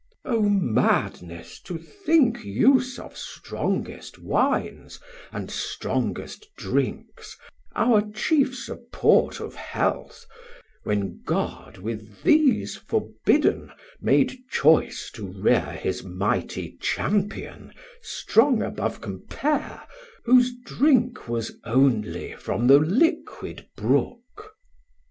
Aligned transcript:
Chor. 0.25 0.33
O 0.33 0.41
madness, 0.49 1.59
to 1.59 1.77
think 1.77 2.43
use 2.43 2.97
of 2.97 3.15
strongest 3.15 4.17
wines 4.17 4.99
And 5.31 5.51
strongest 5.51 6.49
drinks 6.57 7.37
our 7.75 8.09
chief 8.11 8.55
support 8.57 9.39
of 9.39 9.53
health, 9.53 10.25
When 10.85 11.21
God 11.23 11.77
with 11.77 12.23
these 12.23 12.75
forbid'n 12.77 13.71
made 14.01 14.39
choice 14.49 15.11
to 15.13 15.27
rear 15.27 15.59
His 15.73 16.03
mighty 16.03 16.77
Champion, 16.81 17.71
strong 18.01 18.63
above 18.63 19.01
compare, 19.01 19.83
Whose 20.25 20.51
drink 20.65 21.27
was 21.29 21.57
only 21.63 22.33
from 22.37 22.65
the 22.65 22.79
liquid 22.79 23.67
brook. 23.75 24.55